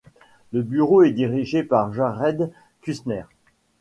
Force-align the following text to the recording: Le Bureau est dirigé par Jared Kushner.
Le 0.51 0.63
Bureau 0.63 1.03
est 1.03 1.11
dirigé 1.11 1.61
par 1.61 1.93
Jared 1.93 2.51
Kushner. 2.81 3.25